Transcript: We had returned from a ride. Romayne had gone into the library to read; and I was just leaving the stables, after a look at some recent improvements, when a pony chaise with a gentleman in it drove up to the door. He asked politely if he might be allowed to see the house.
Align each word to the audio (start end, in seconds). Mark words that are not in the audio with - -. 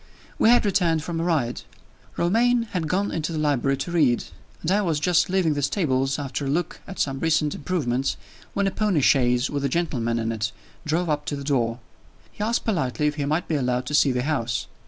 We 0.39 0.49
had 0.49 0.65
returned 0.65 1.03
from 1.03 1.19
a 1.19 1.23
ride. 1.23 1.61
Romayne 2.17 2.63
had 2.71 2.87
gone 2.87 3.11
into 3.11 3.31
the 3.31 3.37
library 3.37 3.77
to 3.77 3.91
read; 3.91 4.23
and 4.63 4.71
I 4.71 4.81
was 4.81 4.99
just 4.99 5.29
leaving 5.29 5.53
the 5.53 5.61
stables, 5.61 6.17
after 6.17 6.45
a 6.45 6.49
look 6.49 6.81
at 6.87 6.97
some 6.97 7.19
recent 7.19 7.53
improvements, 7.53 8.17
when 8.55 8.65
a 8.65 8.71
pony 8.71 9.01
chaise 9.01 9.51
with 9.51 9.63
a 9.63 9.69
gentleman 9.69 10.17
in 10.17 10.31
it 10.31 10.51
drove 10.87 11.07
up 11.07 11.25
to 11.25 11.35
the 11.35 11.43
door. 11.43 11.77
He 12.31 12.43
asked 12.43 12.65
politely 12.65 13.05
if 13.05 13.13
he 13.17 13.25
might 13.25 13.47
be 13.47 13.53
allowed 13.53 13.85
to 13.85 13.93
see 13.93 14.11
the 14.11 14.23
house. 14.23 14.65